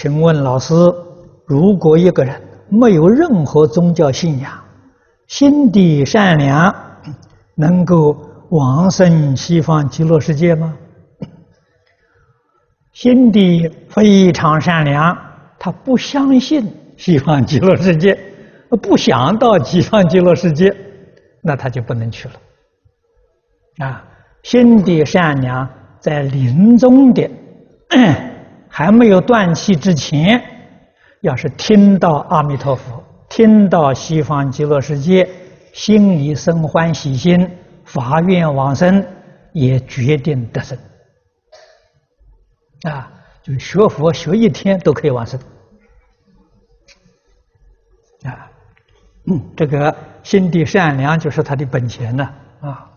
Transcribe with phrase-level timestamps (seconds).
[0.00, 0.74] 请问老师，
[1.44, 4.52] 如果一个人没有任何宗教信仰，
[5.26, 6.72] 心地善良，
[7.56, 8.16] 能够
[8.50, 10.72] 往生西方极乐世界吗？
[12.94, 15.18] 心地非常善良，
[15.58, 18.16] 他不相信西方极乐世界，
[18.80, 20.72] 不想到西方极乐世界，
[21.42, 22.34] 那他就不能去了。
[23.84, 24.04] 啊，
[24.44, 25.68] 心地善良，
[25.98, 27.28] 在临终的。
[28.78, 30.40] 还没有断气之前，
[31.22, 35.28] 要是听到阿弥陀佛，听到西方极乐世界，
[35.72, 37.50] 心里生欢喜心，
[37.84, 39.04] 发愿往生，
[39.52, 40.78] 也决定得生。
[42.82, 43.10] 啊，
[43.42, 45.40] 就学佛学一天都可以往生。
[48.22, 48.48] 啊，
[49.24, 49.92] 嗯，这个
[50.22, 52.24] 心地善良就是他的本钱呢。
[52.60, 52.87] 啊。